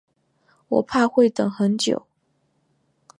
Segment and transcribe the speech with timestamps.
[0.67, 2.07] 我怕会等很久